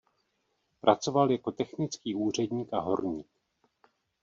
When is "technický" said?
1.51-2.15